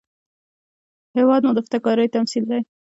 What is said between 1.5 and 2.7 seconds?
د فداکارۍ تمثیل دی